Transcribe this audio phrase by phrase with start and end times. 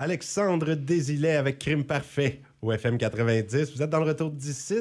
[0.00, 3.74] Alexandre Désilet avec Crime Parfait au FM 90.
[3.76, 4.76] Vous êtes dans le retour d'ici.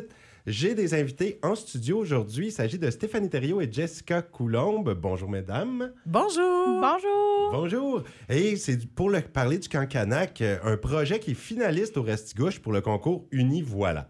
[0.48, 2.48] J'ai des invités en studio aujourd'hui.
[2.48, 4.98] Il s'agit de Stéphanie Thériault et Jessica Coulombe.
[4.98, 5.92] Bonjour, mesdames.
[6.06, 6.80] Bonjour.
[6.80, 7.52] Bonjour.
[7.52, 8.04] Bonjour.
[8.30, 12.60] Et c'est pour le, parler du Cancanac, euh, un projet qui est finaliste au Restigouche
[12.60, 14.10] pour le concours Uni Voilà.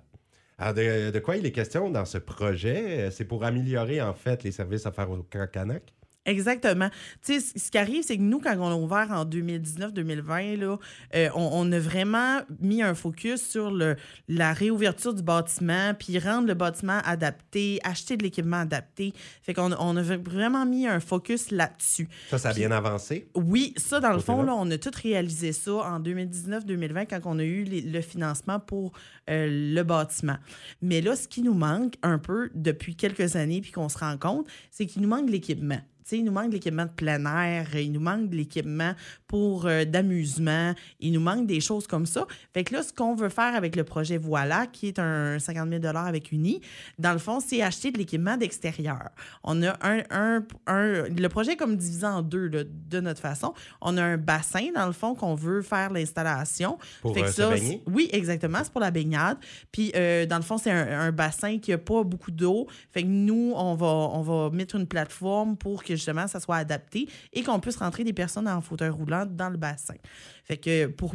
[0.60, 3.07] Alors, de, de quoi il est question dans ce projet?
[3.07, 5.91] Euh, C'est pour améliorer, en fait, les services offerts au Cancanac?
[6.25, 6.89] Exactement.
[7.25, 10.77] Tu sais, ce qui arrive, c'est que nous, quand on a ouvert en 2019-2020, là,
[11.15, 13.95] euh, on, on a vraiment mis un focus sur le,
[14.27, 19.13] la réouverture du bâtiment, puis rendre le bâtiment adapté, acheter de l'équipement adapté.
[19.41, 22.08] Fait qu'on on a vraiment mis un focus là-dessus.
[22.30, 23.30] Ça, ça a bien avancé?
[23.36, 27.39] Oui, ça, dans le fond, là, on a tout réalisé ça en 2019-2020 quand on
[27.39, 28.91] a eu les- le financement pour
[29.30, 30.38] euh, le bâtiment.
[30.81, 34.17] Mais là, ce qui nous manque un peu depuis quelques années, puis qu'on se rend
[34.17, 35.80] compte, c'est qu'il nous manque l'équipement.
[36.18, 38.94] Il nous manque de l'équipement de plein air, il nous manque de l'équipement
[39.27, 42.26] pour euh, d'amusement, il nous manque des choses comme ça.
[42.54, 45.70] Fait que là, ce qu'on veut faire avec le projet Voilà, qui est un 50
[45.70, 46.61] 000 avec Uni,
[46.98, 49.09] dans le fond, c'est acheter de l'équipement d'extérieur.
[49.44, 53.22] On a un, un, un- le projet est comme divisé en deux là, de notre
[53.22, 53.53] façon.
[53.81, 56.78] On a un bassin, dans le fond, qu'on veut faire l'installation.
[57.02, 57.81] Pour, Fait que euh, se ça, baigner?
[57.86, 58.59] c'est- Oui, exactement.
[58.64, 59.38] C'est pour la baignade.
[59.72, 62.67] Puis, euh, dans le fond, c'est un, un bassin qui n'a pas beaucoup d'eau.
[62.92, 66.58] Fait que nous, on va, on va mettre une plateforme pour que justement ça soit
[66.58, 69.95] adapté et qu'on puisse rentrer des personnes en fauteuil roulant dans le bassin.
[70.44, 71.14] Fait que pour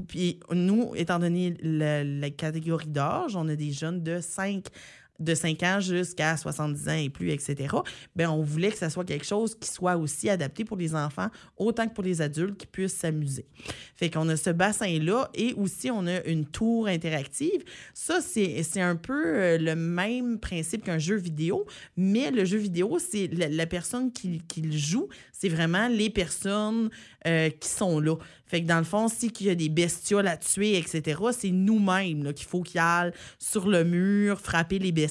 [0.52, 4.64] nous, étant donné la, la catégorie d'âge, on a des jeunes de 5
[5.20, 7.76] de 5 ans jusqu'à 70 ans et plus, etc.,
[8.16, 11.28] ben on voulait que ça soit quelque chose qui soit aussi adapté pour les enfants
[11.56, 13.46] autant que pour les adultes qui puissent s'amuser.
[13.96, 17.62] Fait qu'on a ce bassin-là et aussi on a une tour interactive.
[17.92, 22.98] Ça, c'est un peu euh, le même principe qu'un jeu vidéo, mais le jeu vidéo,
[22.98, 26.90] c'est la, personne qui, qui le joue, c'est vraiment les personnes
[27.26, 28.16] euh, qui sont là.
[28.46, 31.50] Fait que dans le fond, si qu'il y a des bestioles à tuer, etc., c'est
[31.50, 35.03] nous-mêmes qu'il faut qu'il aille sur le mur, frapper les bestioles,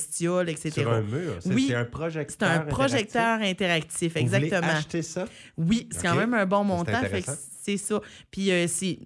[0.49, 0.71] etc.
[0.71, 1.35] Sur un mur?
[1.39, 1.65] C'est Oui.
[1.69, 2.73] c'est un C'est projecteur un interactif?
[2.77, 4.73] projecteur interactif, Vous voulez exactement.
[4.73, 5.25] acheter ça?
[5.57, 7.01] Oui, c'est quand même un bon C'est montant.
[7.63, 8.01] c'est ça.
[8.31, 8.99] Puis euh, c'est.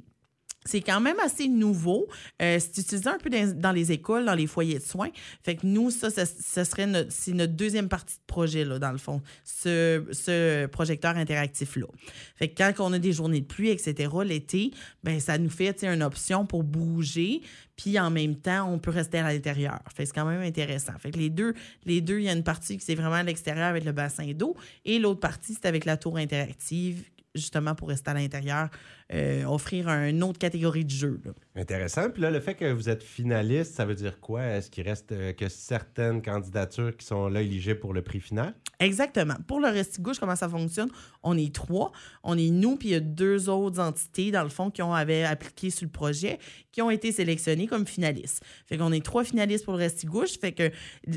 [0.68, 2.08] C'est quand même assez nouveau.
[2.42, 5.10] Euh, c'est utilisé un peu dans, les écoles, dans les foyers de soins.
[5.44, 8.98] Fait que nous, ça, ça serait c'est notre deuxième partie de projet, là, dans le
[8.98, 11.88] fond, ce, ce projecteur interactif-là.
[12.36, 14.72] Fait que quand on a des journées de pluie, etc., l'été,
[15.04, 17.42] ben ça nous fait une option pour bouger,
[17.76, 19.80] puis en même temps, on peut rester à l'intérieur.
[19.96, 20.94] Fait c'est quand même intéressant.
[21.00, 21.54] Fait que les deux,
[21.86, 24.32] les deux, il y a une partie qui c'est vraiment à l'extérieur avec le bassin
[24.34, 24.56] d'eau,
[24.86, 27.04] et l'autre partie, c'est avec la tour interactive,
[27.38, 28.70] justement pour rester à l'intérieur,
[29.14, 31.20] euh, offrir une autre catégorie de jeu.
[31.24, 31.32] là.
[31.56, 32.10] Intéressant.
[32.10, 34.44] Puis là, le fait que vous êtes finaliste, ça veut dire quoi?
[34.44, 38.54] Est-ce qu'il reste euh, que certaines candidatures qui sont là éligibles pour le prix final?
[38.80, 39.36] Exactement.
[39.48, 40.90] Pour le Restigouche, comment ça fonctionne?
[41.24, 41.92] On est trois.
[42.24, 44.94] On est nous, puis il y a deux autres entités, dans le fond, qui ont
[44.94, 46.38] avaient appliqué sur le projet,
[46.72, 48.44] qui ont été sélectionnées comme finalistes.
[48.68, 50.38] Fait qu'on est trois finalistes pour le Restigouche.
[50.40, 50.70] Fait que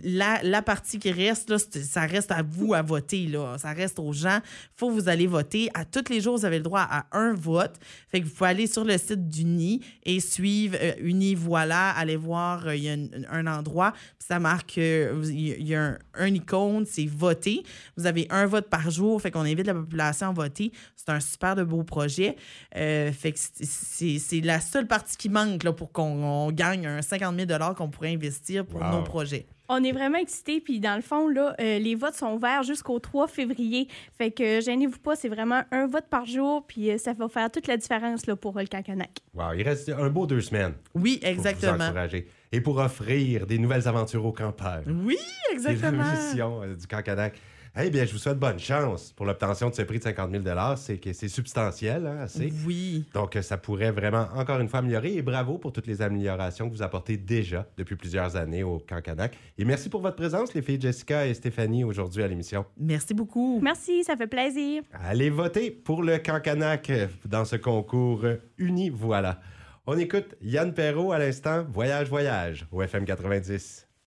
[0.05, 3.27] la, la partie qui reste, là, ça reste à vous à voter.
[3.27, 3.59] Là.
[3.59, 4.41] Ça reste aux gens.
[4.77, 5.69] faut que vous allez voter.
[5.75, 7.77] À tous les jours, vous avez le droit à un vote.
[8.09, 11.91] Fait que vous pouvez aller sur le site d'Uni et suivre euh, Uni Voilà.
[11.91, 15.75] Allez voir, euh, il y a un, un endroit, puis ça marque, euh, il y
[15.75, 17.63] a- un, un icône, c'est voter.
[17.97, 20.73] Vous avez un vote par jour, fait qu'on invite la population à voter.
[20.97, 22.37] C'est un super de beau projet.
[22.75, 27.37] Fait que c'est- la seule partie qui manque là, pour qu'on on gagne un 50
[27.49, 28.91] 000 qu'on pourrait investir pour Wow.
[28.93, 29.47] nos projets.
[29.73, 32.99] On est vraiment excités, puis dans le fond, là, euh, les votes sont ouverts jusqu'au
[32.99, 33.87] 3 février.
[34.19, 37.29] Fait que euh, gênez-vous pas, c'est vraiment un vote par jour, puis euh, ça va
[37.29, 39.11] faire toute la différence là, pour euh, le Cancanac.
[39.33, 40.75] Wow, il reste un beau deux semaines.
[40.97, 41.85] Oui, pour vous exactement.
[41.85, 42.27] encourager.
[42.51, 44.83] Et pour offrir des nouvelles aventures aux campeurs.
[44.89, 45.17] Oui,
[45.53, 46.03] exactement.
[46.05, 47.41] C'est la mission euh, du Cancanac.
[47.79, 50.45] Eh bien, je vous souhaite bonne chance pour l'obtention de ce prix de 50 000
[50.77, 52.53] C'est que c'est substantiel, hein, assez.
[52.67, 53.05] Oui.
[53.15, 55.15] Donc, euh, ça pourrait vraiment, encore une fois, améliorer.
[55.15, 59.37] Et bravo pour toutes les améliorations que vous apportez déjà depuis plusieurs années au Cancanac.
[59.57, 62.67] Et merci pour votre présence, les filles Jessica et Stéphanie, aujourd'hui à l'émission.
[62.77, 63.61] Merci beaucoup.
[63.63, 64.83] Merci, ça fait plaisir.
[64.93, 68.25] Allez voter pour le Cancanac euh, dans ce concours
[68.59, 69.41] Uni Voilà.
[69.87, 73.90] On écoute Yann Perrault à l'instant, Voyage, Voyage, au FM 90.